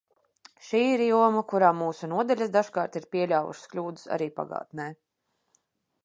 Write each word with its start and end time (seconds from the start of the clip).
Šī 0.67 0.79
ir 0.91 1.01
joma, 1.07 1.41
kurā 1.51 1.67
mūsu 1.81 2.09
nodaļas 2.13 2.49
dažkārt 2.55 2.97
ir 3.01 3.05
pieļāvušas 3.15 3.69
kļūdas 3.73 4.07
arī 4.17 4.29
pagātnē. 4.39 4.89